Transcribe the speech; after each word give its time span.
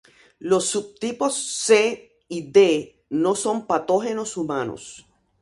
Los 0.39 0.65
subtipos 0.65 1.35
"C" 1.35 2.17
y 2.27 2.49
"D" 2.51 3.05
no 3.11 3.35
son 3.35 3.67
patógenos 3.67 4.35
humanos. 4.35 5.05